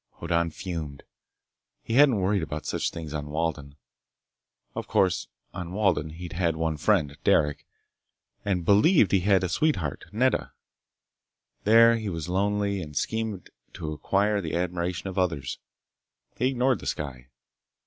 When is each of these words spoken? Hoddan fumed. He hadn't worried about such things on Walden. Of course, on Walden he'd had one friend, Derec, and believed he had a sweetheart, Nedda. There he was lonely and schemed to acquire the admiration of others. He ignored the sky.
Hoddan 0.19 0.49
fumed. 0.49 1.03
He 1.83 1.93
hadn't 1.93 2.15
worried 2.19 2.41
about 2.41 2.65
such 2.65 2.89
things 2.89 3.13
on 3.13 3.27
Walden. 3.27 3.75
Of 4.73 4.87
course, 4.87 5.27
on 5.53 5.73
Walden 5.73 6.09
he'd 6.09 6.33
had 6.33 6.55
one 6.55 6.77
friend, 6.77 7.15
Derec, 7.23 7.65
and 8.43 8.65
believed 8.65 9.11
he 9.11 9.19
had 9.19 9.43
a 9.43 9.47
sweetheart, 9.47 10.05
Nedda. 10.11 10.53
There 11.65 11.97
he 11.97 12.09
was 12.09 12.27
lonely 12.27 12.81
and 12.81 12.97
schemed 12.97 13.51
to 13.73 13.93
acquire 13.93 14.41
the 14.41 14.55
admiration 14.55 15.07
of 15.07 15.19
others. 15.19 15.59
He 16.35 16.47
ignored 16.47 16.79
the 16.79 16.87
sky. 16.87 17.27